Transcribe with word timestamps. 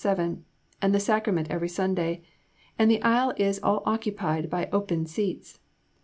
7, 0.03 0.43
and 0.81 0.95
the 0.95 0.99
Sacrament 0.99 1.51
every 1.51 1.69
Sunday; 1.69 2.23
and 2.75 2.89
the 2.89 3.03
aisle 3.03 3.33
is 3.37 3.59
all 3.61 3.83
occupied 3.85 4.49
by 4.49 4.67
open 4.71 5.05
seats. 5.05 5.59